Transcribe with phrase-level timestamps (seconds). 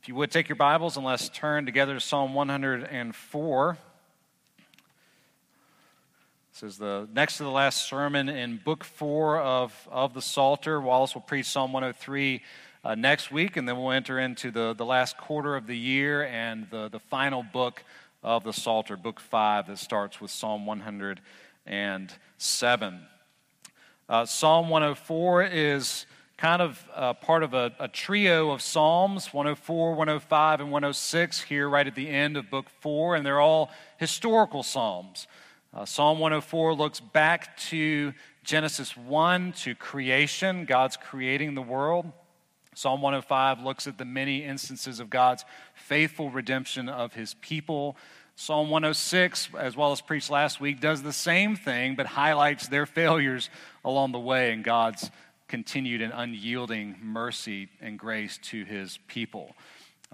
[0.00, 3.78] If you would take your Bibles and let's turn together to Psalm 104.
[6.52, 10.80] This is the next to the last sermon in book four of, of the Psalter.
[10.80, 12.40] Wallace will preach Psalm 103
[12.82, 16.24] uh, next week, and then we'll enter into the, the last quarter of the year
[16.24, 17.84] and the, the final book
[18.22, 23.00] of the Psalter, book five, that starts with Psalm 107.
[24.08, 26.06] Uh, Psalm 104 is
[26.40, 31.68] kind of uh, part of a, a, trio of Psalms 104, 105, and 106 here
[31.68, 35.26] right at the end of book four, and they're all historical Psalms.
[35.74, 42.10] Uh, Psalm 104 looks back to Genesis 1, to creation, God's creating the world.
[42.74, 47.98] Psalm 105 looks at the many instances of God's faithful redemption of his people.
[48.34, 53.50] Psalm 106, as Wallace preached last week, does the same thing but highlights their failures
[53.84, 55.10] along the way and God's
[55.50, 59.56] continued and unyielding mercy and grace to his people.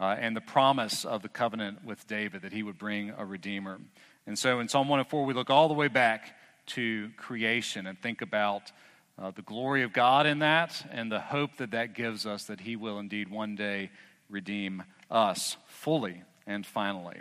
[0.00, 3.78] Uh, and the promise of the covenant with David that he would bring a redeemer.
[4.26, 6.34] And so in Psalm 104, we look all the way back
[6.68, 8.72] to creation and think about
[9.18, 12.60] uh, the glory of God in that and the hope that that gives us that
[12.60, 13.90] he will indeed one day
[14.30, 17.20] redeem us fully and finally.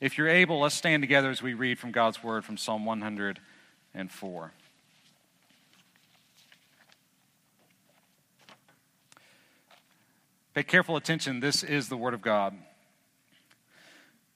[0.00, 4.52] If you're able, let's stand together as we read from God's word from Psalm 104.
[10.58, 11.38] Pay careful attention.
[11.38, 12.52] This is the Word of God.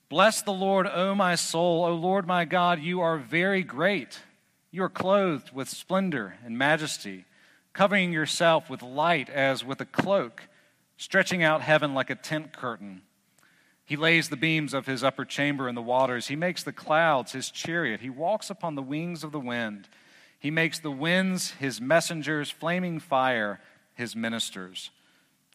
[0.07, 1.83] Bless the Lord, O my soul.
[1.83, 4.21] O Lord my God, you are very great.
[4.71, 7.25] You are clothed with splendor and majesty,
[7.73, 10.43] covering yourself with light as with a cloak,
[10.95, 13.01] stretching out heaven like a tent curtain.
[13.83, 16.27] He lays the beams of his upper chamber in the waters.
[16.27, 17.99] He makes the clouds his chariot.
[17.99, 19.89] He walks upon the wings of the wind.
[20.39, 23.59] He makes the winds his messengers, flaming fire
[23.93, 24.89] his ministers.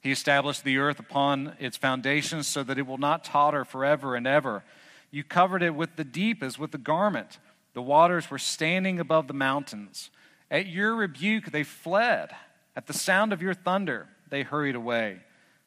[0.00, 4.26] He established the earth upon its foundations so that it will not totter forever and
[4.26, 4.64] ever.
[5.10, 7.38] You covered it with the deep as with a garment.
[7.74, 10.10] The waters were standing above the mountains.
[10.50, 12.30] At your rebuke, they fled.
[12.76, 15.18] At the sound of your thunder, they hurried away.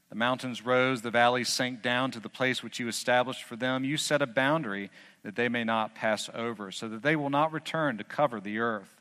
[0.10, 3.86] The mountains rose, the valleys sank down to the place which you established for them.
[3.86, 4.90] You set a boundary
[5.24, 8.60] that they may not pass over, so that they will not return to cover the
[8.60, 9.01] earth.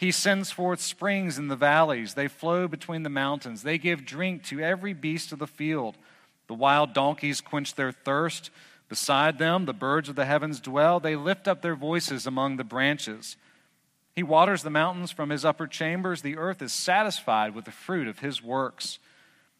[0.00, 2.14] He sends forth springs in the valleys.
[2.14, 3.62] They flow between the mountains.
[3.62, 5.98] They give drink to every beast of the field.
[6.46, 8.48] The wild donkeys quench their thirst.
[8.88, 11.00] Beside them, the birds of the heavens dwell.
[11.00, 13.36] They lift up their voices among the branches.
[14.16, 16.22] He waters the mountains from his upper chambers.
[16.22, 19.00] The earth is satisfied with the fruit of his works.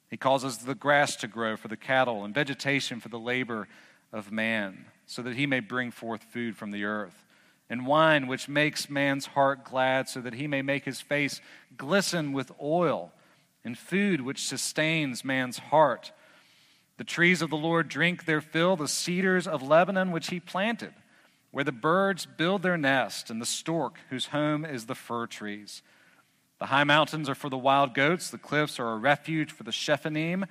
[0.08, 3.68] He causes the grass to grow for the cattle and vegetation for the labor
[4.10, 7.26] of man, so that he may bring forth food from the earth
[7.70, 11.40] and wine which makes man's heart glad, so that he may make his face
[11.76, 13.12] glisten with oil,
[13.64, 16.10] and food which sustains man's heart.
[16.98, 20.92] The trees of the Lord drink their fill, the cedars of Lebanon which he planted,
[21.52, 25.80] where the birds build their nest, and the stork whose home is the fir trees.
[26.58, 29.70] The high mountains are for the wild goats, the cliffs are a refuge for the
[29.70, 30.44] Shephanim.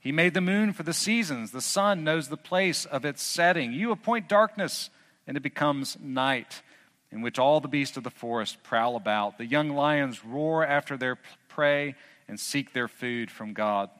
[0.00, 3.72] He made the moon for the seasons, the sun knows the place of its setting.
[3.72, 4.90] You appoint darkness
[5.26, 6.62] and it becomes night,
[7.10, 9.38] in which all the beasts of the forest prowl about.
[9.38, 11.94] The young lions roar after their prey
[12.28, 13.90] and seek their food from God.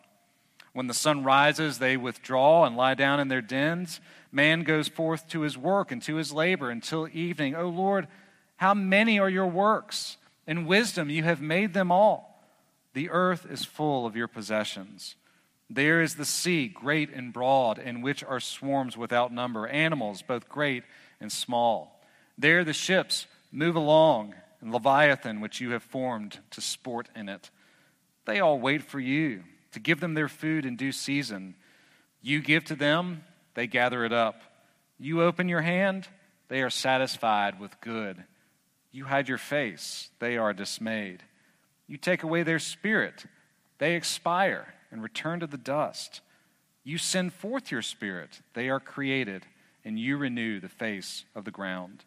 [0.73, 4.01] When the sun rises, they withdraw and lie down in their dens.
[4.31, 7.55] Man goes forth to his work and to his labor until evening.
[7.55, 8.09] O Lord,
[8.57, 10.19] how many are your works?
[10.47, 12.45] In wisdom you have made them all.
[12.93, 15.17] The earth is full of your possessions.
[15.69, 20.49] There is the sea, great and broad, in which are swarms without number, animals, both
[20.49, 20.85] great
[21.21, 22.00] and small.
[22.38, 27.50] There the ships move along, and Leviathan, which you have formed to sport in it.
[28.25, 31.54] They all wait for you to give them their food in due season.
[32.21, 34.43] You give to them, they gather it up.
[34.99, 36.09] You open your hand,
[36.49, 38.25] they are satisfied with good.
[38.93, 41.22] You hide your face, they are dismayed.
[41.87, 43.27] You take away their spirit,
[43.78, 46.21] they expire and return to the dust.
[46.83, 49.47] You send forth your spirit, they are created
[49.86, 52.03] and you renew the face of the ground.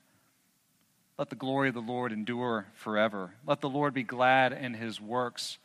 [1.17, 3.31] Let the glory of the Lord endure forever.
[3.47, 5.57] Let the Lord be glad in his works.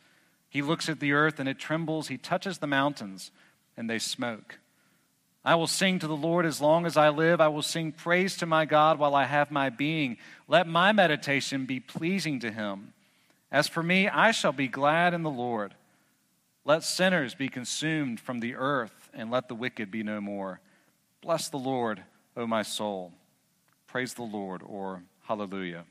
[0.49, 2.07] He looks at the earth and it trembles.
[2.07, 3.31] He touches the mountains
[3.75, 4.59] and they smoke.
[5.43, 7.41] I will sing to the Lord as long as I live.
[7.41, 10.17] I will sing praise to my God while I have my being.
[10.47, 12.93] Let my meditation be pleasing to him.
[13.51, 15.75] As for me, I shall be glad in the Lord.
[16.63, 20.61] Let sinners be consumed from the earth, and let the wicked be no more.
[21.25, 22.03] Bless the Lord,
[22.37, 23.11] O my soul.
[23.87, 25.85] Praise the Lord, or hallelujah.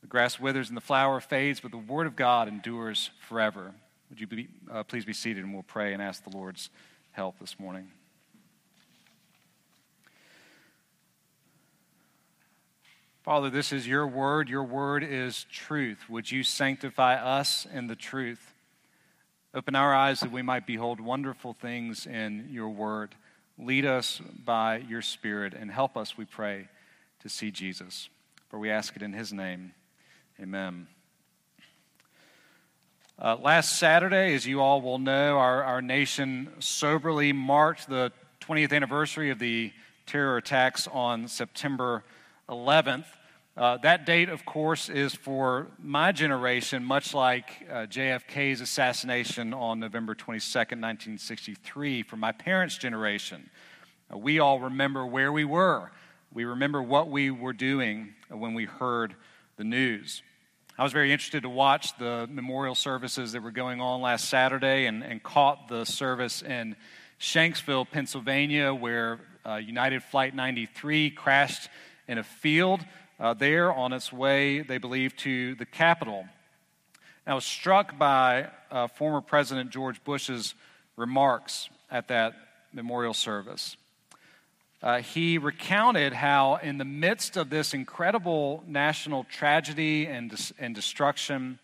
[0.00, 3.74] The grass withers and the flower fades, but the word of God endures forever.
[4.08, 6.70] Would you be, uh, please be seated and we'll pray and ask the Lord's
[7.12, 7.88] help this morning.
[13.24, 14.48] Father, this is your word.
[14.48, 16.08] Your word is truth.
[16.08, 18.54] Would you sanctify us in the truth?
[19.52, 23.14] Open our eyes that we might behold wonderful things in your word.
[23.58, 26.68] Lead us by your Spirit and help us, we pray,
[27.20, 28.10] to see Jesus.
[28.48, 29.72] For we ask it in his name.
[30.40, 30.86] Amen.
[33.18, 38.12] Uh, last Saturday, as you all will know, our, our nation soberly marked the
[38.42, 39.72] 20th anniversary of the
[40.04, 42.04] terror attacks on September
[42.50, 43.06] 11th.
[43.56, 49.80] Uh, that date, of course, is for my generation, much like uh, JFK's assassination on
[49.80, 53.48] November 22nd, 1963, for my parents' generation.
[54.12, 55.90] Uh, we all remember where we were.
[56.34, 59.16] We remember what we were doing when we heard
[59.56, 60.22] the news.
[60.76, 64.84] I was very interested to watch the memorial services that were going on last Saturday
[64.84, 66.76] and, and caught the service in
[67.18, 71.70] Shanksville, Pennsylvania, where uh, United Flight 93 crashed
[72.06, 72.84] in a field
[73.18, 76.26] uh, there on its way, they believe, to the Capitol.
[77.26, 80.54] I was struck by uh, former President George Bush's
[80.96, 82.34] remarks at that
[82.72, 83.76] memorial service.
[84.82, 91.58] Uh, he recounted how, in the midst of this incredible national tragedy and, and destruction,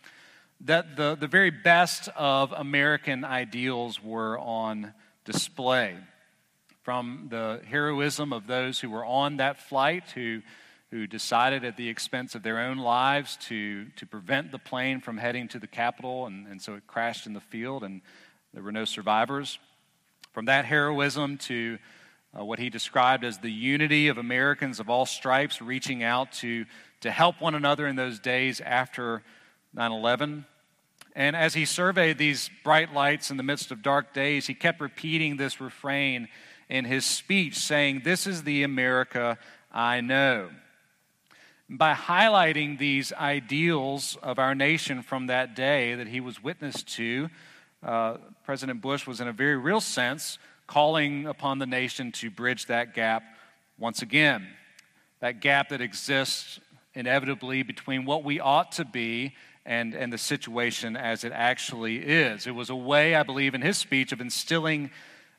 [0.62, 4.92] that the, the very best of American ideals were on
[5.24, 5.96] display.
[6.82, 10.40] From the heroism of those who were on that flight, who
[10.92, 15.16] who decided at the expense of their own lives to, to prevent the plane from
[15.16, 18.02] heading to the Capitol, and, and so it crashed in the field, and
[18.52, 19.58] there were no survivors.
[20.34, 21.78] From that heroism to
[22.38, 26.66] uh, what he described as the unity of Americans of all stripes reaching out to,
[27.00, 29.22] to help one another in those days after
[29.72, 30.44] 9 11.
[31.16, 34.78] And as he surveyed these bright lights in the midst of dark days, he kept
[34.78, 36.28] repeating this refrain
[36.68, 39.38] in his speech, saying, This is the America
[39.72, 40.50] I know
[41.72, 47.30] by highlighting these ideals of our nation from that day that he was witness to,
[47.82, 52.66] uh, President Bush was, in a very real sense, calling upon the nation to bridge
[52.66, 53.22] that gap
[53.78, 54.46] once again.
[55.20, 56.60] That gap that exists
[56.94, 59.34] inevitably between what we ought to be
[59.64, 62.46] and, and the situation as it actually is.
[62.46, 64.90] It was a way, I believe, in his speech of instilling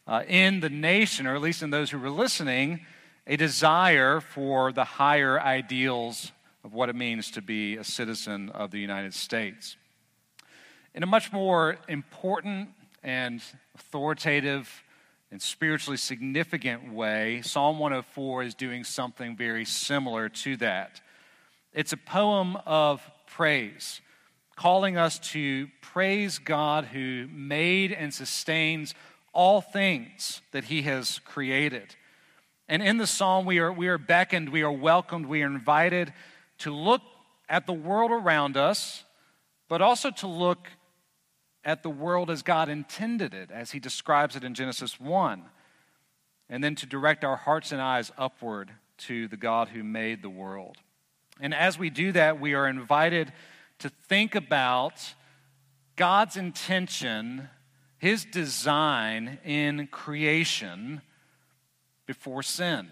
[0.07, 2.79] uh, in the nation, or at least in those who were listening,
[3.25, 6.31] a desire for the higher ideals
[6.63, 9.77] of what it means to be a citizen of the United States.
[10.93, 12.69] In a much more important
[13.01, 13.41] and
[13.75, 14.83] authoritative
[15.31, 21.01] and spiritually significant way, Psalm 104 is doing something very similar to that.
[21.73, 24.01] It's a poem of praise,
[24.55, 28.93] calling us to praise God who made and sustains
[29.33, 31.95] all things that He has created.
[32.73, 36.11] And in the psalm, we are, we are beckoned, we are welcomed, we are invited
[36.57, 37.03] to look
[37.47, 39.03] at the world around us,
[39.69, 40.69] but also to look
[41.63, 45.43] at the world as God intended it, as He describes it in Genesis 1.
[46.49, 48.71] And then to direct our hearts and eyes upward
[49.01, 50.77] to the God who made the world.
[51.39, 53.31] And as we do that, we are invited
[53.77, 55.13] to think about
[55.95, 57.49] God's intention,
[57.99, 61.03] His design in creation
[62.05, 62.87] before sin.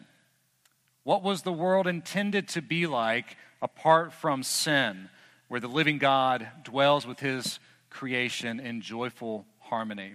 [1.04, 5.10] What was the world intended to be like apart from sin,
[5.48, 10.14] where the living God dwells with his creation in joyful harmony?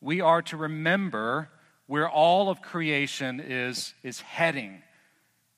[0.00, 1.48] We are to remember
[1.86, 4.82] where all of creation is, is heading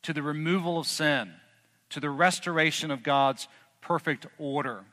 [0.02, 1.32] to the removal of sin,
[1.90, 3.48] to the restoration of God's
[3.80, 4.84] perfect order,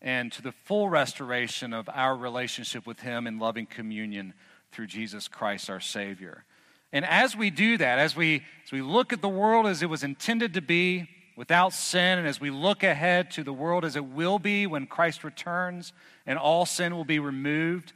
[0.00, 4.34] and to the full restoration of our relationship with Him in loving communion
[4.72, 6.44] through Jesus Christ our Savior.
[6.92, 9.88] And as we do that, as we, as we look at the world as it
[9.88, 13.96] was intended to be, without sin, and as we look ahead to the world as
[13.96, 15.92] it will be when Christ returns
[16.26, 17.92] and all sin will be removed,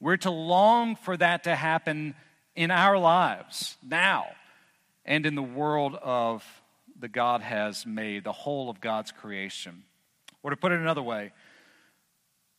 [0.00, 2.14] we're to long for that to happen
[2.56, 4.26] in our lives now
[5.04, 6.44] and in the world of
[6.98, 9.84] the God has made, the whole of God's creation.
[10.42, 11.32] Or to put it another way,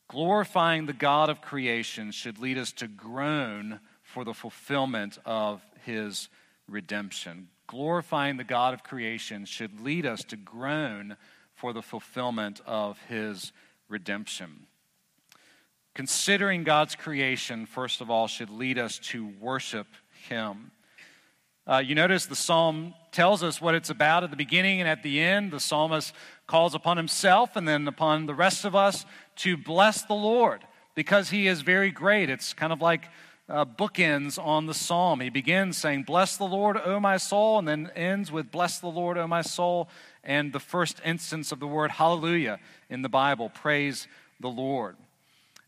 [0.07, 6.30] glorifying the God of creation should lead us to groan for the fulfillment of his
[6.68, 7.50] redemption.
[7.68, 11.16] Glorifying the God of creation should lead us to groan
[11.54, 13.52] for the fulfillment of his
[13.88, 14.66] redemption.
[15.94, 19.88] Considering God's creation, first of all, should lead us to worship
[20.30, 20.72] him.
[21.68, 25.04] Uh, you notice the psalm tells us what it's about at the beginning and at
[25.04, 25.52] the end.
[25.52, 26.14] The psalmist
[26.48, 29.06] calls upon himself and then upon the rest of us
[29.38, 30.62] to bless the Lord
[30.96, 32.30] because he is very great.
[32.30, 33.04] It's kind of like
[33.51, 35.20] uh, bookends on the psalm.
[35.20, 38.88] He begins saying, Bless the Lord, O my soul, and then ends with, Bless the
[38.88, 39.89] Lord, O my soul,
[40.24, 44.08] and the first instance of the word hallelujah in the Bible, praise
[44.39, 44.96] the Lord.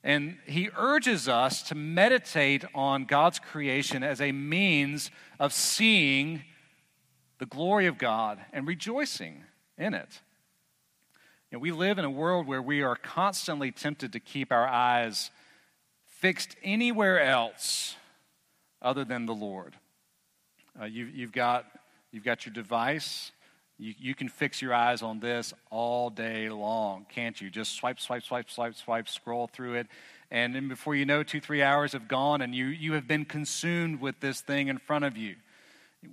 [0.03, 6.43] And he urges us to meditate on God's creation as a means of seeing
[7.39, 9.43] the glory of God and rejoicing
[9.77, 10.21] in it.
[11.51, 14.67] You know, we live in a world where we are constantly tempted to keep our
[14.67, 15.31] eyes
[16.23, 17.97] fixed anywhere else
[18.81, 19.75] other than the Lord.
[20.79, 21.65] Uh, you, you've, got,
[22.13, 23.33] you've got your device.
[23.77, 27.49] You, you can fix your eyes on this all day long, can't you?
[27.49, 29.87] Just swipe, swipe, swipe, swipe, swipe, scroll through it.
[30.31, 33.25] And then before you know, two, three hours have gone, and you, you have been
[33.25, 35.35] consumed with this thing in front of you.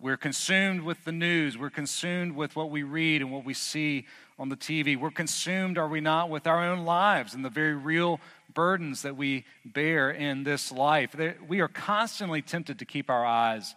[0.01, 1.57] We're consumed with the news.
[1.57, 4.07] We're consumed with what we read and what we see
[4.41, 4.97] on the TV.
[4.97, 8.21] We're consumed, are we not, with our own lives and the very real
[8.55, 11.15] burdens that we bear in this life.
[11.47, 13.75] We are constantly tempted to keep our eyes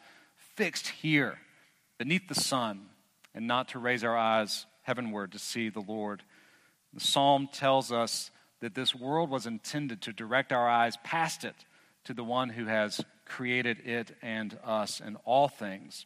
[0.56, 1.40] fixed here,
[1.98, 2.88] beneath the sun,
[3.34, 6.24] and not to raise our eyes heavenward to see the Lord.
[6.94, 11.56] The psalm tells us that this world was intended to direct our eyes past it
[12.06, 16.06] to the one who has created it and us and all things.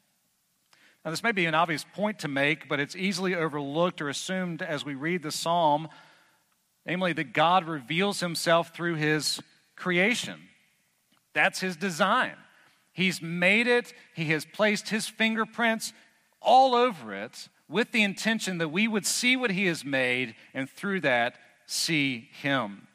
[1.03, 4.61] Now, this may be an obvious point to make, but it's easily overlooked or assumed
[4.61, 5.87] as we read the psalm,
[6.87, 9.41] namely that God reveals himself through his
[9.75, 10.39] creation.
[11.33, 12.35] That's his design.
[12.93, 15.93] He's made it, he has placed his fingerprints
[16.41, 20.69] all over it with the intention that we would see what he has made and
[20.69, 21.35] through that
[21.67, 22.87] see him.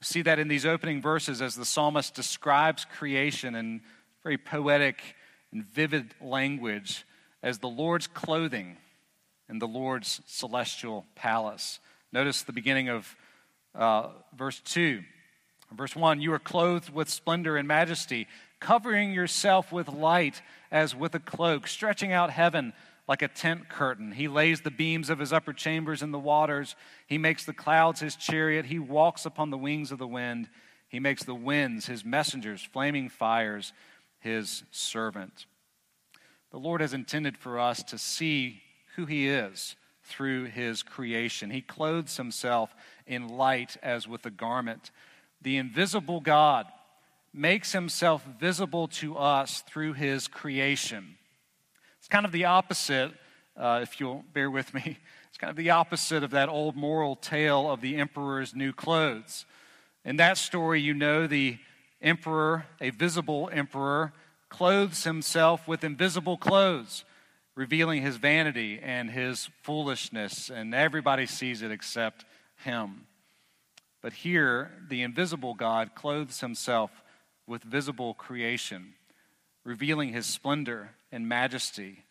[0.00, 3.82] See that in these opening verses as the psalmist describes creation in
[4.22, 5.16] very poetic
[5.52, 7.04] and vivid language
[7.42, 8.76] as the Lord's clothing
[9.48, 11.80] and the Lord's celestial palace.
[12.12, 13.16] Notice the beginning of
[13.74, 15.02] uh, verse 2.
[15.72, 18.28] Verse 1 You are clothed with splendor and majesty,
[18.60, 22.72] covering yourself with light as with a cloak, stretching out heaven
[23.06, 24.12] like a tent curtain.
[24.12, 26.74] He lays the beams of his upper chambers in the waters.
[27.06, 28.66] He makes the clouds his chariot.
[28.66, 30.48] He walks upon the wings of the wind.
[30.88, 33.72] He makes the winds his messengers, flaming fires
[34.20, 35.46] his servant.
[36.50, 38.62] The Lord has intended for us to see
[38.96, 41.50] who he is through his creation.
[41.50, 42.74] He clothes himself
[43.06, 44.90] in light as with a garment.
[45.42, 46.66] The invisible God
[47.32, 51.16] makes himself visible to us through his creation.
[51.98, 53.12] It's kind of the opposite,
[53.56, 54.98] uh, if you'll bear with me.
[55.34, 59.46] It's kind of the opposite of that old moral tale of the emperor's new clothes.
[60.04, 61.58] In that story, you know the
[62.00, 64.12] emperor, a visible emperor,
[64.48, 67.04] clothes himself with invisible clothes,
[67.56, 72.24] revealing his vanity and his foolishness, and everybody sees it except
[72.64, 73.06] him.
[74.02, 76.90] But here, the invisible God clothes himself
[77.46, 78.94] with visible creation,
[79.64, 82.04] revealing his splendor and majesty.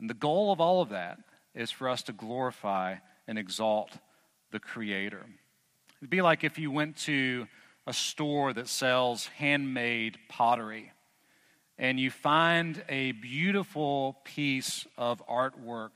[0.00, 1.18] And the goal of all of that
[1.54, 2.96] is for us to glorify
[3.28, 3.92] and exalt
[4.50, 5.24] the Creator.
[6.00, 7.46] It'd be like if you went to
[7.86, 10.92] a store that sells handmade pottery
[11.78, 15.92] and you find a beautiful piece of artwork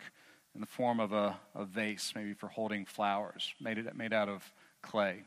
[0.57, 4.31] in the form of a, a vase, maybe for holding flowers, made, it, made out
[4.31, 4.43] of
[4.81, 5.23] clay.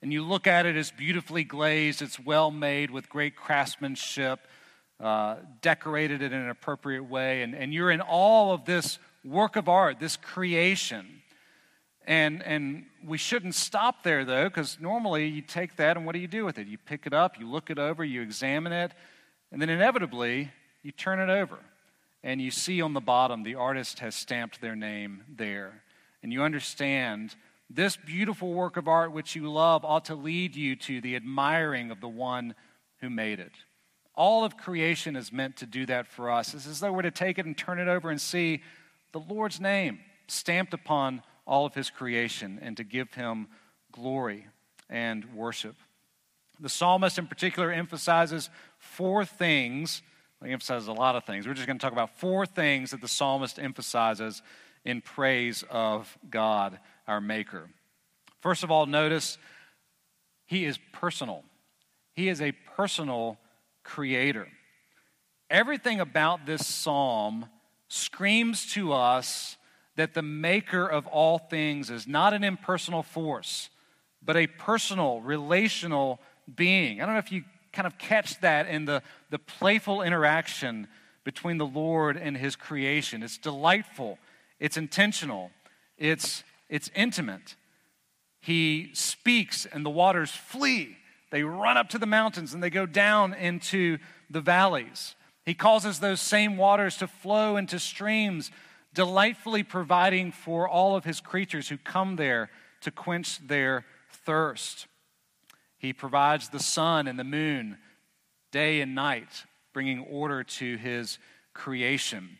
[0.00, 4.40] And you look at it, it's beautifully glazed, it's well made with great craftsmanship
[5.00, 9.68] uh, decorated in an appropriate way, and, and you're in all of this work of
[9.68, 11.06] art, this creation.
[12.06, 16.20] And, and we shouldn't stop there, though, because normally you take that and what do
[16.20, 16.68] you do with it?
[16.68, 18.92] You pick it up, you look it over, you examine it,
[19.52, 20.50] and then inevitably
[20.82, 21.58] you turn it over.
[22.24, 25.82] And you see on the bottom the artist has stamped their name there.
[26.22, 27.36] And you understand
[27.68, 31.90] this beautiful work of art which you love ought to lead you to the admiring
[31.90, 32.54] of the one
[33.00, 33.52] who made it.
[34.14, 36.54] All of creation is meant to do that for us.
[36.54, 38.62] It's as though we're to take it and turn it over and see
[39.12, 43.48] the Lord's name stamped upon all of his creation and to give him
[43.92, 44.46] glory
[44.88, 45.76] and worship.
[46.58, 50.00] The psalmist, in particular, emphasizes four things.
[50.44, 51.46] He emphasizes a lot of things.
[51.46, 54.42] We're just going to talk about four things that the psalmist emphasizes
[54.84, 57.70] in praise of God, our Maker.
[58.40, 59.38] First of all, notice
[60.46, 61.44] he is personal.
[62.12, 63.38] He is a personal
[63.82, 64.48] creator.
[65.50, 67.46] Everything about this psalm
[67.88, 69.56] screams to us
[69.96, 73.70] that the maker of all things is not an impersonal force,
[74.22, 76.20] but a personal, relational
[76.54, 77.00] being.
[77.00, 79.02] I don't know if you kind of catch that in the,
[79.34, 80.86] the playful interaction
[81.24, 83.20] between the Lord and his creation.
[83.20, 84.16] It's delightful,
[84.60, 85.50] it's intentional,
[85.98, 87.56] it's, it's intimate.
[88.40, 90.98] He speaks and the waters flee.
[91.32, 93.98] they run up to the mountains and they go down into
[94.30, 95.16] the valleys.
[95.44, 98.52] He causes those same waters to flow into streams,
[98.94, 102.50] delightfully providing for all of his creatures who come there
[102.82, 104.86] to quench their thirst.
[105.76, 107.78] He provides the sun and the moon
[108.54, 111.18] day and night, bringing order to his
[111.54, 112.38] creation.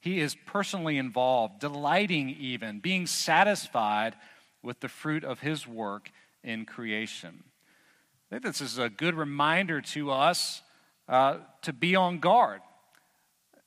[0.00, 4.14] He is personally involved, delighting even, being satisfied
[4.62, 6.10] with the fruit of his work
[6.42, 7.44] in creation.
[7.44, 10.62] I think this is a good reminder to us
[11.06, 12.62] uh, to be on guard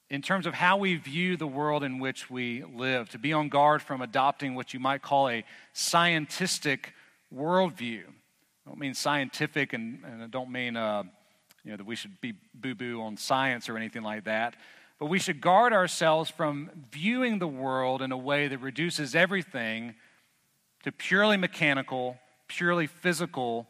[0.10, 3.48] in terms of how we view the world in which we live, to be on
[3.48, 6.94] guard from adopting what you might call a scientific
[7.32, 8.06] worldview.
[8.08, 11.04] I don't mean scientific, and, and I don't mean uh,
[11.64, 14.56] you know, that we should be boo boo on science or anything like that.
[15.00, 19.96] But we should guard ourselves from viewing the world in a way that reduces everything
[20.84, 23.68] to purely mechanical, purely physical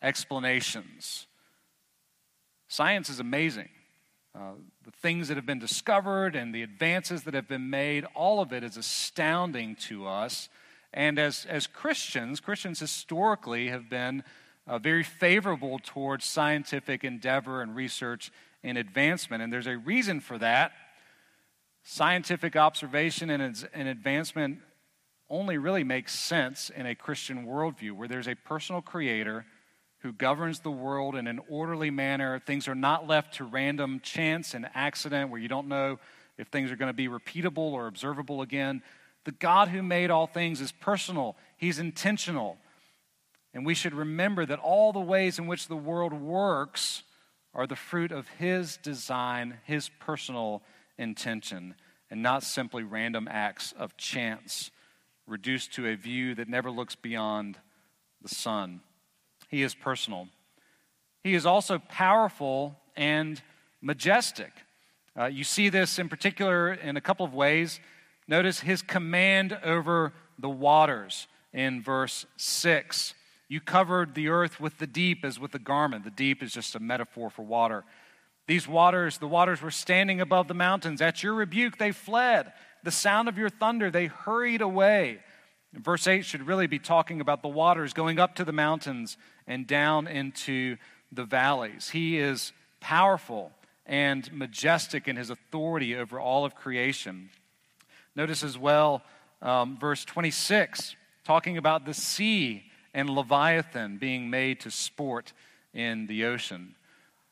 [0.00, 1.26] explanations.
[2.68, 3.68] Science is amazing.
[4.34, 4.52] Uh,
[4.84, 8.50] the things that have been discovered and the advances that have been made, all of
[8.50, 10.48] it is astounding to us.
[10.94, 14.24] And as, as Christians, Christians historically have been
[14.66, 18.30] uh, very favorable towards scientific endeavor and research
[18.62, 19.42] and advancement.
[19.42, 20.72] And there's a reason for that.
[21.82, 24.58] Scientific observation and, and advancement
[25.28, 29.46] only really makes sense in a Christian worldview where there's a personal creator
[30.00, 32.40] who governs the world in an orderly manner.
[32.40, 35.98] Things are not left to random chance and accident where you don't know
[36.38, 38.82] if things are going to be repeatable or observable again.
[39.24, 42.58] The God who made all things is personal, He's intentional.
[43.54, 47.02] And we should remember that all the ways in which the world works
[47.54, 50.62] are the fruit of His design, His personal
[50.96, 51.74] intention,
[52.10, 54.70] and not simply random acts of chance,
[55.26, 57.58] reduced to a view that never looks beyond
[58.22, 58.80] the sun.
[59.48, 60.28] He is personal.
[61.22, 63.40] He is also powerful and
[63.80, 64.52] majestic.
[65.18, 67.80] Uh, you see this in particular in a couple of ways.
[68.26, 73.14] Notice his command over the waters in verse 6.
[73.48, 76.04] You covered the earth with the deep as with a garment.
[76.04, 77.84] The deep is just a metaphor for water.
[78.46, 81.00] These waters, the waters were standing above the mountains.
[81.00, 82.52] At your rebuke, they fled.
[82.82, 85.20] The sound of your thunder, they hurried away.
[85.72, 89.66] Verse 8 should really be talking about the waters going up to the mountains and
[89.66, 90.76] down into
[91.10, 91.90] the valleys.
[91.90, 93.52] He is powerful
[93.86, 97.30] and majestic in his authority over all of creation.
[98.14, 99.02] Notice as well
[99.40, 105.32] um, verse 26, talking about the sea and Leviathan being made to sport
[105.72, 106.74] in the ocean.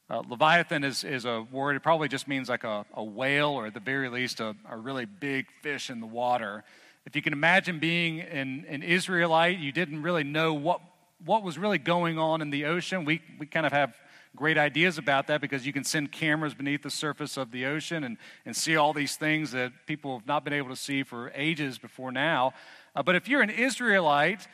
[0.08, 3.66] Uh, Leviathan is, is a word, it probably just means like a, a whale or
[3.66, 6.64] at the very least a, a really big fish in the water.
[7.06, 10.80] If you can imagine being an, an Israelite, you didn't really know what,
[11.24, 13.04] what was really going on in the ocean.
[13.04, 13.94] We, we kind of have
[14.36, 18.04] great ideas about that because you can send cameras beneath the surface of the ocean
[18.04, 21.30] and, and see all these things that people have not been able to see for
[21.34, 22.52] ages before now.
[22.94, 24.46] Uh, but if you're an Israelite,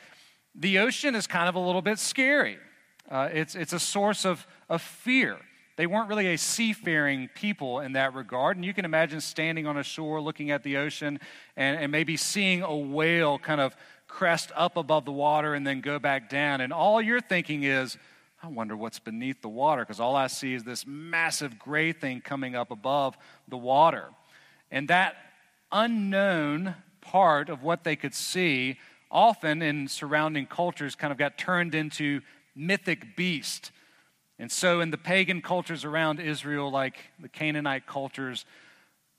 [0.57, 2.57] the ocean is kind of a little bit scary.
[3.09, 5.37] Uh, it's, it's a source of, of fear.
[5.77, 8.57] They weren't really a seafaring people in that regard.
[8.57, 11.19] And you can imagine standing on a shore looking at the ocean
[11.55, 13.75] and, and maybe seeing a whale kind of
[14.07, 16.61] crest up above the water and then go back down.
[16.61, 17.95] And all you're thinking is,
[18.41, 22.21] I wonder what's beneath the water because all I see is this massive gray thing
[22.21, 23.15] coming up above
[23.47, 24.09] the water.
[24.71, 25.15] And that
[25.71, 28.77] unknown part of what they could see,
[29.09, 32.21] often in surrounding cultures, kind of got turned into
[32.55, 33.71] mythic beast
[34.39, 38.45] and so, in the pagan cultures around Israel, like the Canaanite cultures,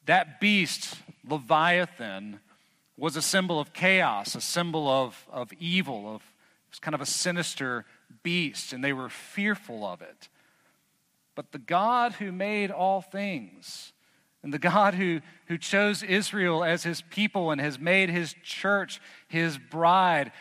[0.07, 0.95] that beast,
[1.29, 2.39] Leviathan,
[2.97, 6.23] was a symbol of chaos, a symbol of, of evil, of
[6.81, 7.85] kind of a sinister
[8.23, 10.29] beast, and they were fearful of it.
[11.35, 13.93] But the God who made all things,
[14.43, 19.01] and the God who, who chose Israel as his people and has made his church
[19.29, 20.33] his bride,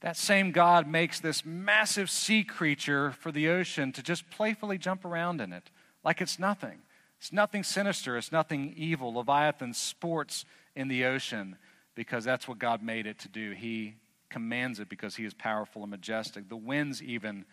[0.00, 5.04] that same God makes this massive sea creature for the ocean to just playfully jump
[5.04, 5.70] around in it
[6.04, 6.78] like it's nothing.
[7.18, 9.14] It's nothing sinister, it's nothing evil.
[9.14, 10.44] Leviathan sports
[10.74, 11.56] in the ocean
[11.94, 13.52] because that's what God made it to do.
[13.52, 13.96] He
[14.28, 16.48] commands it because he is powerful and majestic.
[16.48, 17.44] The winds, even,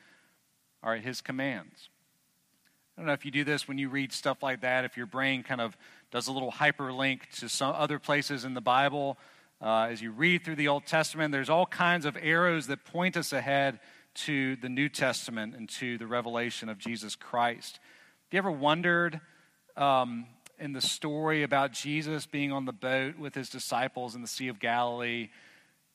[0.81, 1.89] are at his commands.
[2.95, 5.07] I don't know if you do this when you read stuff like that, if your
[5.07, 5.75] brain kind of
[6.11, 9.17] does a little hyperlink to some other places in the Bible
[9.59, 13.17] uh, as you read through the Old Testament, there's all kinds of arrows that point
[13.17, 13.79] us ahead
[14.13, 17.79] to the New Testament and to the revelation of Jesus Christ.
[18.27, 19.19] Have you ever wondered
[19.75, 20.27] um,
[20.59, 24.49] in the story about Jesus being on the boat with his disciples in the Sea
[24.49, 25.29] of Galilee?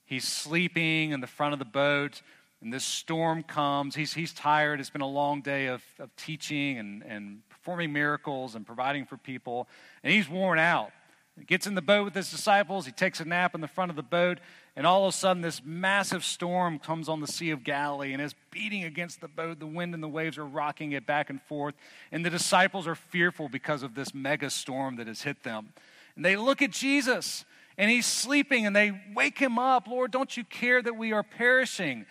[0.04, 2.22] He's sleeping in the front of the boat.
[2.60, 3.94] And this storm comes.
[3.94, 4.80] He's, he's tired.
[4.80, 9.16] It's been a long day of, of teaching and, and performing miracles and providing for
[9.16, 9.68] people.
[10.02, 10.90] And he's worn out.
[11.38, 12.84] He gets in the boat with his disciples.
[12.84, 14.38] He takes a nap in the front of the boat.
[14.74, 18.20] And all of a sudden, this massive storm comes on the Sea of Galilee and
[18.20, 19.60] is beating against the boat.
[19.60, 21.74] The wind and the waves are rocking it back and forth.
[22.10, 25.72] And the disciples are fearful because of this mega storm that has hit them.
[26.16, 27.44] And they look at Jesus,
[27.76, 29.86] and he's sleeping, and they wake him up.
[29.86, 32.06] Lord, don't you care that we are perishing?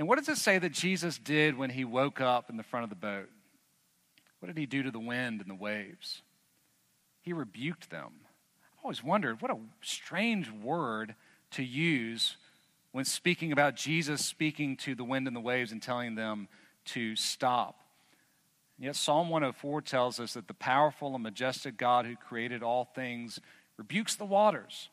[0.00, 2.84] And what does it say that Jesus did when he woke up in the front
[2.84, 3.28] of the boat?
[4.38, 6.22] What did he do to the wind and the waves?
[7.20, 8.12] He rebuked them.
[8.78, 11.16] I've always wondered what a strange word
[11.50, 12.38] to use
[12.92, 16.48] when speaking about Jesus speaking to the wind and the waves and telling them
[16.86, 17.78] to stop.
[18.78, 22.86] And yet, Psalm 104 tells us that the powerful and majestic God who created all
[22.94, 23.38] things
[23.76, 24.88] rebukes the waters.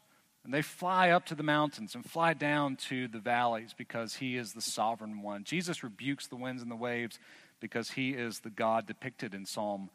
[0.47, 4.37] And they fly up to the mountains and fly down to the valleys because he
[4.37, 5.43] is the sovereign one.
[5.43, 7.19] Jesus rebukes the winds and the waves
[7.59, 9.89] because he is the God depicted in Psalm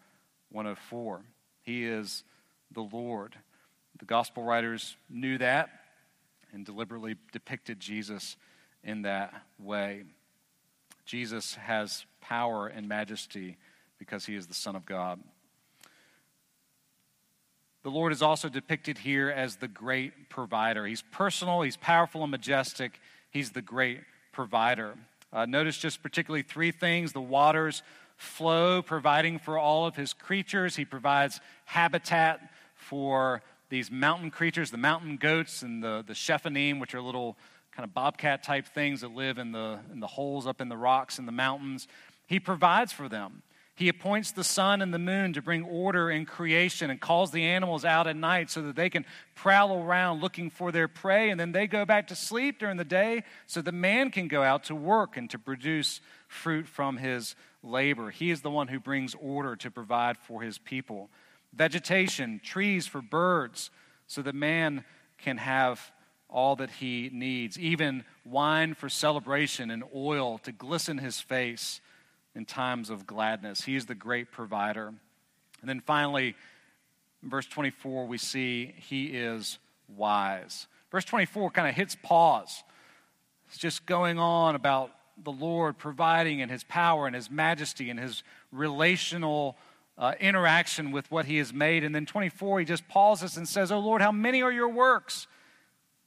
[0.51, 1.23] 104.
[1.63, 2.23] He is
[2.71, 3.35] the Lord.
[3.99, 5.71] The gospel writers knew that
[6.53, 8.37] and deliberately depicted Jesus
[8.85, 10.03] in that way.
[11.07, 13.57] Jesus has power and majesty
[13.99, 15.19] because he is the Son of God.
[17.83, 20.87] The Lord is also depicted here as the great provider.
[20.87, 24.95] He's personal, he's powerful and majestic, he's the great provider.
[25.33, 27.83] Uh, notice just particularly three things the waters
[28.17, 30.77] flow, providing for all of his creatures.
[30.77, 36.95] He provides habitat for these mountain creatures, the mountain goats and the, the Shephanim, which
[36.95, 37.37] are little
[37.73, 40.77] kind of bobcat type things that live in the, in the holes up in the
[40.77, 41.89] rocks in the mountains.
[42.27, 43.43] He provides for them.
[43.83, 47.43] He appoints the sun and the moon to bring order in creation and calls the
[47.43, 51.31] animals out at night so that they can prowl around looking for their prey.
[51.31, 54.45] And then they go back to sleep during the day so the man can go
[54.45, 58.11] out to work and to produce fruit from his labor.
[58.11, 61.11] He is the one who brings order to provide for his people.
[61.53, 63.73] Vegetation, trees for birds,
[64.07, 64.85] so that man
[65.19, 65.91] can have
[66.31, 71.81] all that he needs, even wine for celebration and oil to glisten his face
[72.35, 73.63] in times of gladness.
[73.63, 74.89] He is the great provider.
[74.89, 76.35] And then finally,
[77.23, 80.67] verse 24, we see he is wise.
[80.91, 82.63] Verse 24 kind of hits pause.
[83.49, 84.93] It's just going on about
[85.23, 89.57] the Lord providing and his power and his majesty and his relational
[89.99, 91.85] uh, interaction with what he has made.
[91.85, 95.27] And then 24, he just pauses and says, Oh Lord, how many are your works?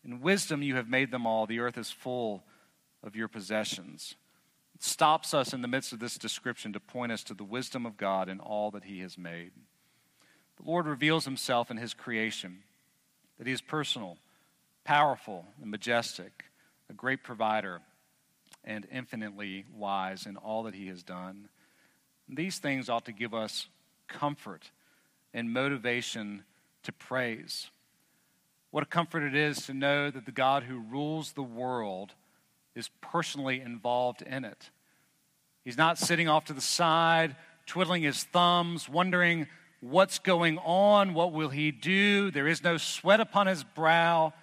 [0.04, 1.46] In wisdom you have made them all.
[1.46, 2.44] The earth is full
[3.04, 4.16] of your possessions
[4.84, 7.98] stops us in the midst of this description to point us to the wisdom of
[7.98, 9.52] God in all that He has made.
[10.58, 12.64] The Lord reveals Himself in His creation,
[13.38, 14.18] that He is personal,
[14.84, 16.46] powerful, and majestic,
[16.90, 17.82] a great provider,
[18.64, 21.50] and infinitely wise in all that He has done.
[22.28, 23.68] These things ought to give us
[24.08, 24.72] comfort
[25.34, 26.44] and motivation
[26.84, 27.70] to praise.
[28.72, 32.14] What a comfort it is to know that the God who rules the world
[32.76, 34.70] is personally involved in it.
[35.64, 37.36] He's not sitting off to the side,
[37.66, 39.48] twiddling his thumbs, wondering
[39.80, 42.32] what's going on, what will he do?
[42.32, 44.34] There is no sweat upon his brow.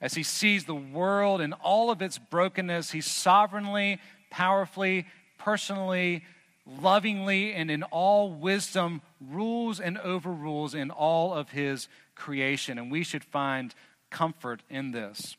[0.00, 3.98] As he sees the world in all of its brokenness, he sovereignly,
[4.30, 5.06] powerfully,
[5.38, 6.24] personally,
[6.66, 12.78] lovingly, and in all wisdom rules and overrules in all of his creation.
[12.78, 13.74] And we should find
[14.10, 15.36] comfort in this.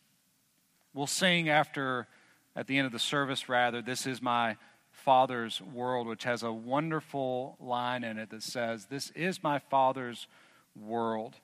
[0.93, 2.07] We'll sing after
[2.59, 4.57] at the end of the service, rather, this is my
[4.91, 10.27] Father's world, which has a wonderful line in it that says, This is my Father's
[10.75, 11.37] world.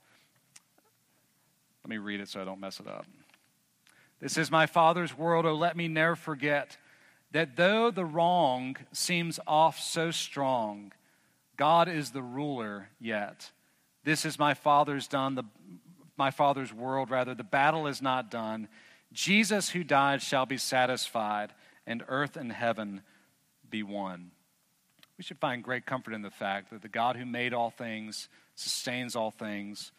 [1.86, 3.06] Let me read it so I don't mess it up.
[4.20, 6.76] This is my Father's world, oh, let me never forget
[7.32, 10.92] that though the wrong seems off so strong,
[11.56, 13.52] God is the ruler yet.
[14.04, 15.44] This is my Father's done, the,
[16.18, 17.34] my Father's world, rather.
[17.34, 18.68] The battle is not done.
[19.16, 21.54] Jesus who died shall be satisfied,
[21.88, 23.02] and earth and heaven
[23.70, 24.32] be one.
[25.18, 28.28] We should find great comfort in the fact that the God who made all things,
[28.56, 29.94] sustains all things,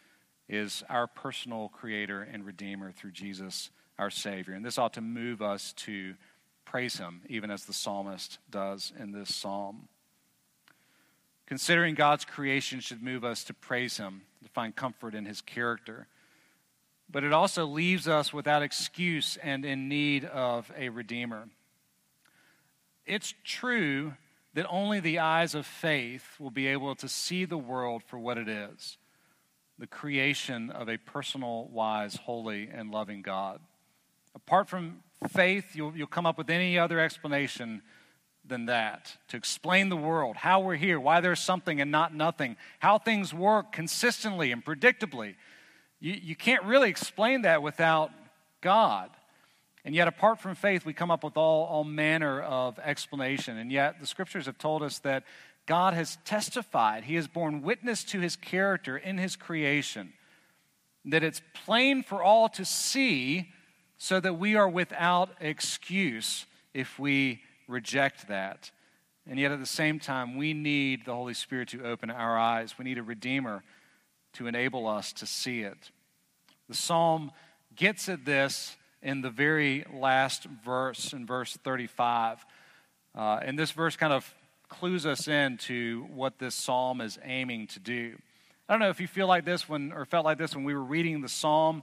[0.48, 4.52] is our personal creator and redeemer through Jesus, our Savior.
[4.52, 6.14] And this ought to move us to
[6.66, 9.88] praise him, even as the psalmist does in this psalm.
[11.46, 16.06] Considering God's creation should move us to praise him, to find comfort in his character
[17.10, 21.48] but it also leaves us without excuse and in need of a Redeemer.
[23.06, 24.14] It's true
[24.54, 28.38] that only the eyes of faith will be able to see the world for what
[28.38, 28.98] it is
[29.78, 33.60] the creation of a personal, wise, holy, and loving God.
[34.34, 37.82] Apart from faith, you'll, you'll come up with any other explanation
[38.48, 42.56] than that to explain the world, how we're here, why there's something and not nothing,
[42.78, 45.34] how things work consistently and predictably.
[46.06, 48.12] You, you can't really explain that without
[48.60, 49.10] God.
[49.84, 53.58] And yet, apart from faith, we come up with all, all manner of explanation.
[53.58, 55.24] And yet, the scriptures have told us that
[55.66, 60.12] God has testified, He has borne witness to His character in His creation,
[61.06, 63.50] that it's plain for all to see
[63.98, 68.70] so that we are without excuse if we reject that.
[69.28, 72.78] And yet, at the same time, we need the Holy Spirit to open our eyes.
[72.78, 73.64] We need a Redeemer
[74.34, 75.90] to enable us to see it.
[76.68, 77.32] The psalm
[77.74, 82.44] gets at this in the very last verse, in verse 35.
[83.14, 84.34] Uh, and this verse kind of
[84.68, 88.16] clues us in to what this psalm is aiming to do.
[88.68, 90.74] I don't know if you feel like this when, or felt like this when we
[90.74, 91.82] were reading the psalm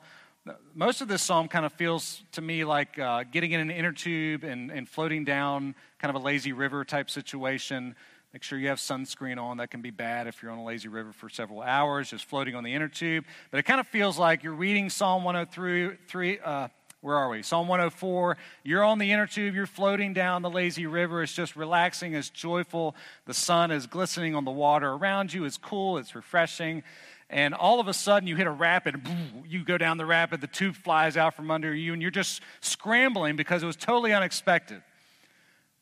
[0.76, 3.94] most of this psalm kind of feels to me like uh, getting in an inner
[3.94, 7.96] tube and, and floating down kind of a lazy river type situation.
[8.34, 9.58] Make sure you have sunscreen on.
[9.58, 12.56] That can be bad if you're on a lazy river for several hours, just floating
[12.56, 13.26] on the inner tube.
[13.52, 16.40] But it kind of feels like you're reading Psalm 103.
[16.40, 16.68] Uh,
[17.02, 17.44] where are we?
[17.44, 18.38] Psalm 104.
[18.64, 19.54] You're on the inner tube.
[19.54, 21.22] You're floating down the lazy river.
[21.22, 22.16] It's just relaxing.
[22.16, 22.96] It's joyful.
[23.26, 25.46] The sun is glistening on the water around you.
[25.46, 26.00] It's cool.
[26.00, 26.82] It's refreshing
[27.30, 29.02] and all of a sudden you hit a rapid,
[29.48, 32.42] you go down the rapid, the tube flies out from under you, and you're just
[32.62, 34.84] scrambling because it was totally unexpected.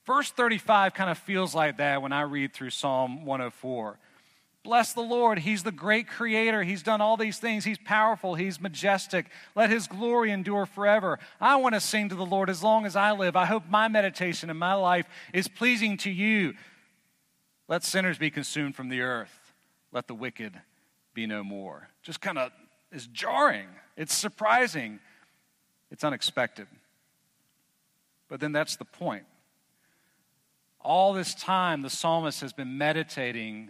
[0.06, 3.98] Verse 35 kind of feels like that when I read through Psalm 104.
[4.64, 5.40] Bless the Lord.
[5.40, 6.62] He's the great creator.
[6.64, 7.66] He's done all these things.
[7.66, 8.36] He's powerful.
[8.36, 9.26] He's majestic.
[9.56, 11.18] Let his glory endure forever.
[11.40, 13.36] I want to sing to the Lord as long as I live.
[13.36, 16.54] I hope my meditation in my life is pleasing to you.
[17.68, 19.54] Let sinners be consumed from the earth.
[19.92, 20.54] Let the wicked
[21.14, 21.90] be no more.
[22.04, 22.52] Just kind of
[22.92, 23.68] is jarring.
[23.98, 25.00] It's surprising.
[25.90, 26.68] It's unexpected.
[28.30, 29.26] But then that's the point.
[30.84, 33.70] All this time, the psalmist has been meditating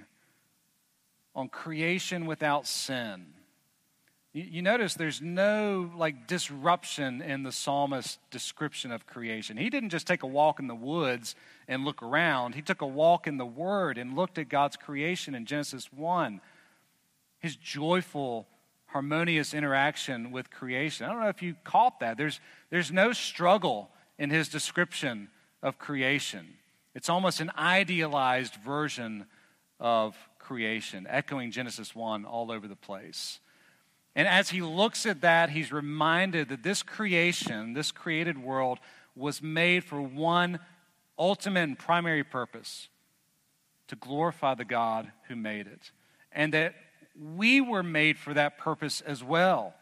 [1.35, 3.27] on creation without sin.
[4.33, 9.57] You, notice there's no like disruption in the psalmist's description of creation.
[9.57, 11.35] He didn't just take a walk in the woods
[11.67, 12.55] and look around.
[12.55, 16.39] He took a walk in the Word and looked at God's creation in Genesis 1
[17.41, 18.47] his joyful,
[18.85, 21.05] harmonious interaction with creation.
[21.05, 22.17] I don't know if you caught that.
[22.17, 25.27] There's, there's no struggle in his description
[25.63, 26.47] of creation.
[26.93, 29.25] It's almost an idealized version
[29.79, 33.39] of creation, echoing Genesis 1 all over the place.
[34.15, 38.79] And as he looks at that, he's reminded that this creation, this created world,
[39.15, 40.59] was made for one
[41.17, 42.89] ultimate and primary purpose
[43.87, 45.91] to glorify the God who made it.
[46.31, 46.75] And that
[47.15, 49.73] we were made for that purpose as well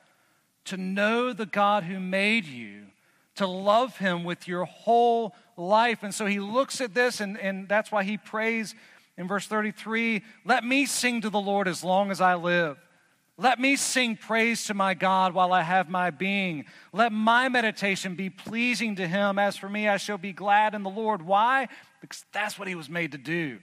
[0.65, 2.87] to know the God who made you,
[3.35, 6.03] to love him with your whole life.
[6.03, 8.73] And so he looks at this, and, and that's why he prays
[9.17, 12.77] in verse 33 Let me sing to the Lord as long as I live.
[13.37, 16.65] Let me sing praise to my God while I have my being.
[16.91, 19.39] Let my meditation be pleasing to him.
[19.39, 21.21] As for me, I shall be glad in the Lord.
[21.21, 21.69] Why?
[22.01, 23.59] Because that's what he was made to do.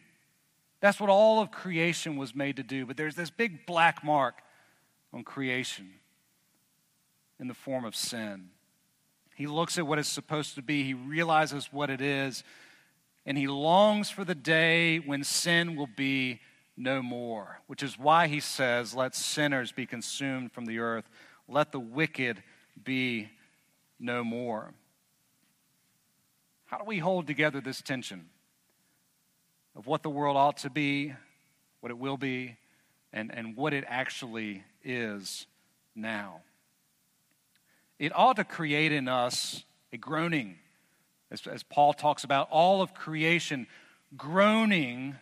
[0.80, 2.86] That's what all of creation was made to do.
[2.86, 4.40] But there's this big black mark
[5.12, 5.90] on creation
[7.38, 8.48] in the form of sin.
[9.36, 12.42] He looks at what it's supposed to be, he realizes what it is,
[13.24, 16.40] and he longs for the day when sin will be
[16.76, 21.08] no more, which is why he says, Let sinners be consumed from the earth,
[21.48, 22.42] let the wicked
[22.82, 23.30] be
[24.00, 24.72] no more.
[26.64, 28.30] How do we hold together this tension?
[29.76, 31.14] of what the world ought to be,
[31.80, 32.56] what it will be,
[33.12, 35.46] and, and what it actually is
[35.94, 36.40] now.
[37.98, 40.56] It ought to create in us a groaning,
[41.30, 43.66] as, as Paul talks about all of creation
[44.16, 45.16] groaning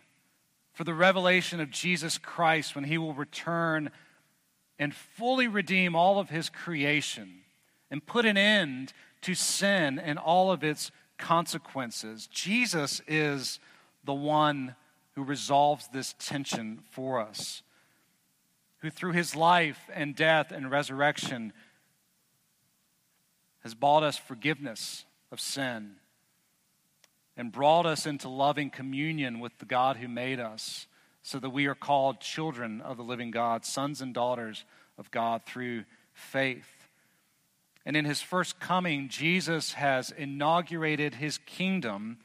[0.73, 3.91] for the revelation of Jesus Christ when he will return
[4.77, 7.41] and fully redeem all of his creation
[7.89, 12.27] and put an end to sin and all of its consequences.
[12.27, 13.59] Jesus is
[14.03, 14.75] the one
[15.13, 17.63] who resolves this tension for us,
[18.79, 21.53] who through his life and death and resurrection
[23.65, 25.95] has bought us forgiveness of sin
[27.35, 30.85] and brought us into loving communion with the God who made us,
[31.23, 34.65] so that we are called children of the living God, sons and daughters
[34.99, 36.87] of God through faith.
[37.87, 42.19] And in his first coming, Jesus has inaugurated his kingdom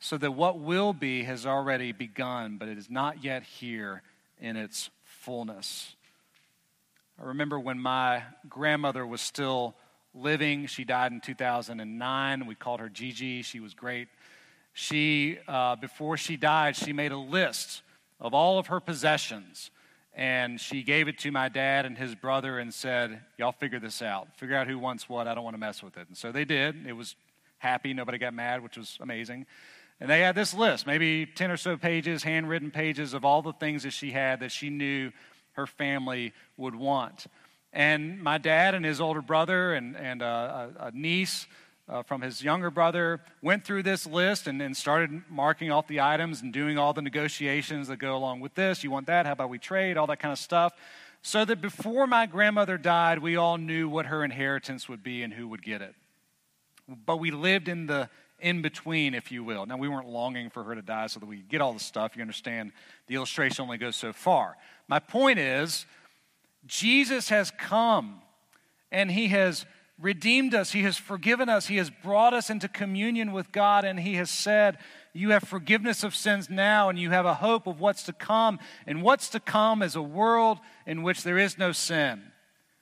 [0.00, 4.02] so that what will be has already begun, but it is not yet here
[4.40, 5.94] in its fullness.
[7.22, 9.76] I remember when my grandmother was still
[10.14, 10.66] living.
[10.66, 12.46] She died in 2009.
[12.46, 13.42] We called her Gigi.
[13.42, 14.08] She was great.
[14.72, 17.82] She, uh, before she died, she made a list
[18.20, 19.70] of all of her possessions
[20.14, 24.02] and she gave it to my dad and his brother and said, Y'all figure this
[24.02, 24.28] out.
[24.36, 25.26] Figure out who wants what.
[25.26, 26.06] I don't want to mess with it.
[26.08, 26.86] And so they did.
[26.86, 27.16] It was
[27.58, 27.94] happy.
[27.94, 29.46] Nobody got mad, which was amazing.
[30.00, 33.52] And they had this list, maybe 10 or so pages, handwritten pages of all the
[33.52, 35.12] things that she had that she knew
[35.52, 37.26] her family would want.
[37.72, 41.46] And my dad and his older brother and, and a, a niece
[41.88, 46.00] uh, from his younger brother went through this list and, and started marking off the
[46.00, 48.84] items and doing all the negotiations that go along with this.
[48.84, 49.26] You want that?
[49.26, 49.96] How about we trade?
[49.96, 50.74] All that kind of stuff.
[51.22, 55.32] So that before my grandmother died, we all knew what her inheritance would be and
[55.32, 55.94] who would get it.
[57.06, 59.66] But we lived in the in between, if you will.
[59.66, 61.78] Now, we weren't longing for her to die so that we could get all the
[61.78, 62.16] stuff.
[62.16, 62.72] You understand
[63.06, 64.56] the illustration only goes so far.
[64.88, 65.86] My point is,
[66.66, 68.22] Jesus has come
[68.90, 69.66] and he has
[70.02, 70.72] redeemed us.
[70.72, 71.68] He has forgiven us.
[71.68, 74.78] He has brought us into communion with God, and He has said,
[75.14, 78.58] You have forgiveness of sins now, and you have a hope of what's to come.
[78.86, 82.22] And what's to come is a world in which there is no sin,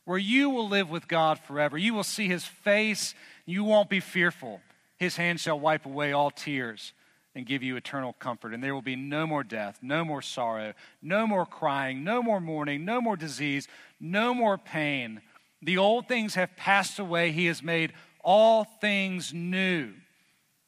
[0.05, 1.79] where you will live with God forever.
[1.79, 3.15] You will see His face.
[3.47, 4.61] You won't be fearful.
[4.97, 6.93] His hand shall wipe away all tears
[7.35, 8.55] and give you eternal comfort.
[8.55, 12.41] And there will be no more death, no more sorrow, no more crying, no more
[12.41, 13.69] mourning, no more disease,
[14.01, 15.21] no more pain
[15.63, 17.33] the old things have passed away.
[17.33, 19.93] He has made all things new.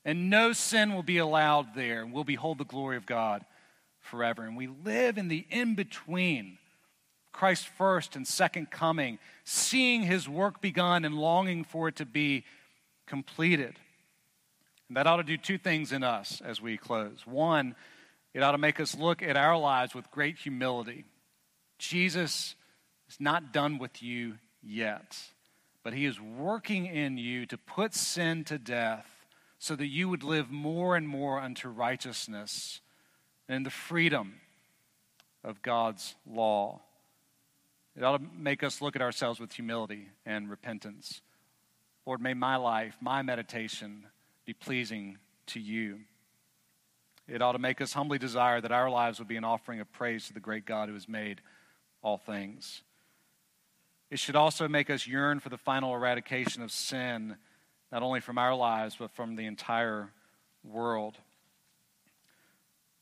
[0.04, 2.04] And no sin will be allowed there.
[2.04, 3.44] We'll behold the glory of God
[4.00, 4.44] forever.
[4.44, 6.58] And we live in the in between
[7.32, 12.44] Christ's first and second coming, seeing his work begun and longing for it to be
[13.06, 13.78] completed.
[14.92, 17.26] And that ought to do two things in us as we close.
[17.26, 17.76] One,
[18.34, 21.06] it ought to make us look at our lives with great humility.
[21.78, 22.54] Jesus
[23.08, 25.16] is not done with you yet,
[25.82, 29.24] but He is working in you to put sin to death
[29.58, 32.82] so that you would live more and more unto righteousness
[33.48, 34.42] and the freedom
[35.42, 36.82] of God's law.
[37.96, 41.22] It ought to make us look at ourselves with humility and repentance.
[42.04, 44.04] Lord, may my life, my meditation
[44.44, 46.00] be pleasing to you.
[47.28, 49.92] It ought to make us humbly desire that our lives would be an offering of
[49.92, 51.40] praise to the great God who has made
[52.02, 52.82] all things.
[54.10, 57.36] It should also make us yearn for the final eradication of sin,
[57.90, 60.10] not only from our lives, but from the entire
[60.64, 61.16] world.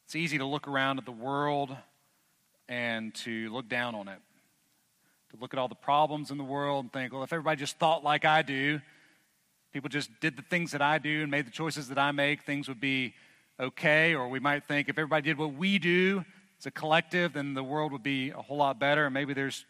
[0.05, 1.75] It's easy to look around at the world
[2.69, 4.19] and to look down on it,
[5.31, 7.79] to look at all the problems in the world and think, well, if everybody just
[7.79, 8.81] thought like I do,
[9.73, 12.43] people just did the things that I do and made the choices that I make,
[12.43, 13.15] things would be
[13.59, 14.15] okay.
[14.15, 16.25] Or we might think if everybody did what we do
[16.59, 19.07] as a collective, then the world would be a whole lot better.
[19.07, 19.65] And maybe there's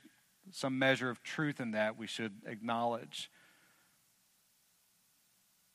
[0.52, 3.30] some measure of truth in that we should acknowledge.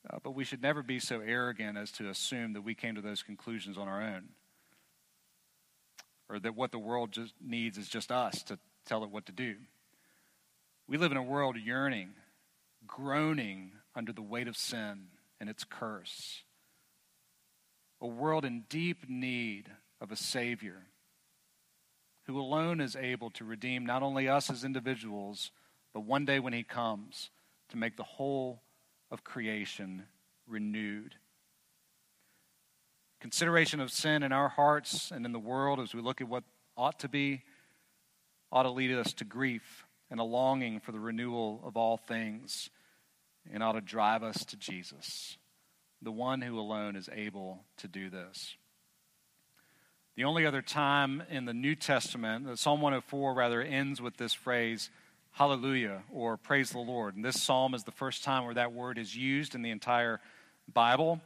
[0.08, 3.00] Uh, but we should never be so arrogant as to assume that we came to
[3.00, 4.28] those conclusions on our own.
[6.28, 9.32] Or that what the world just needs is just us to tell it what to
[9.32, 9.56] do.
[10.88, 12.10] We live in a world yearning,
[12.86, 15.06] groaning under the weight of sin
[15.40, 16.42] and its curse.
[18.00, 20.82] A world in deep need of a Savior
[22.26, 25.50] who alone is able to redeem not only us as individuals,
[25.94, 27.30] but one day when he comes
[27.70, 28.62] to make the whole
[29.10, 30.04] of creation
[30.46, 31.14] renewed.
[33.20, 36.44] Consideration of sin in our hearts and in the world as we look at what
[36.76, 37.42] ought to be
[38.52, 42.70] ought to lead us to grief and a longing for the renewal of all things
[43.52, 45.36] and ought to drive us to Jesus,
[46.02, 48.56] the one who alone is able to do this.
[50.16, 54.88] The only other time in the New Testament, Psalm 104 rather ends with this phrase,
[55.32, 57.16] hallelujah, or praise the Lord.
[57.16, 60.20] And this psalm is the first time where that word is used in the entire
[60.72, 61.20] Bible.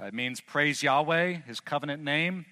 [0.00, 2.46] Uh, it means praise Yahweh, his covenant name.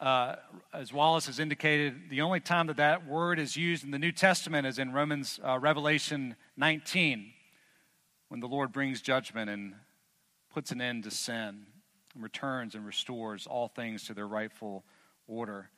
[0.00, 0.34] Uh,
[0.72, 4.12] as Wallace has indicated, the only time that that word is used in the New
[4.12, 7.32] Testament is in Romans, uh, Revelation 19,
[8.30, 9.74] when the Lord brings judgment and
[10.54, 11.66] puts an end to sin
[12.14, 14.84] and returns and restores all things to their rightful
[15.26, 15.68] order.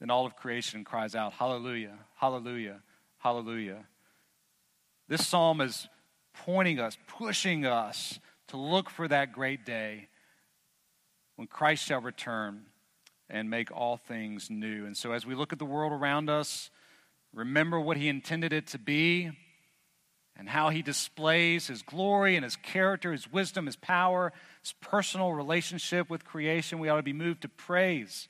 [0.00, 2.82] Then all of creation cries out, Hallelujah, Hallelujah,
[3.18, 3.86] Hallelujah.
[5.08, 5.88] This psalm is
[6.44, 10.08] pointing us, pushing us to look for that great day
[11.36, 12.66] when Christ shall return
[13.30, 14.84] and make all things new.
[14.84, 16.70] And so, as we look at the world around us,
[17.32, 19.30] remember what He intended it to be
[20.36, 24.32] and how he displays his glory and his character, his wisdom, his power,
[24.62, 26.78] his personal relationship with creation.
[26.78, 28.28] We ought to be moved to praise,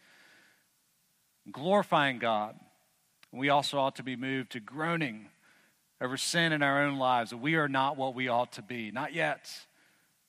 [1.50, 2.56] glorifying God.
[3.32, 5.28] We also ought to be moved to groaning
[6.00, 8.90] over sin in our own lives, that we are not what we ought to be.
[8.90, 9.50] Not yet.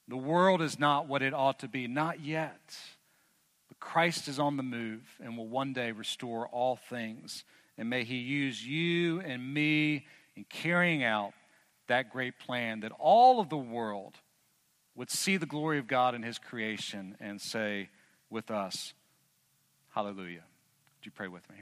[0.08, 1.88] The world is not what it ought to be.
[1.88, 2.78] Not yet.
[3.68, 7.44] But Christ is on the move and will one day restore all things.
[7.78, 10.06] And may he use you and me
[10.36, 11.34] in carrying out
[11.88, 14.16] that great plan that all of the world
[14.96, 17.90] would see the glory of God in his creation and say
[18.30, 18.94] with us,
[19.94, 20.44] Hallelujah.
[20.98, 21.58] Would you pray with me?